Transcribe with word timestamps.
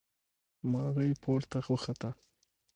مرغۍ 0.71 1.11
پورته 1.23 1.59
وخته. 1.71 2.09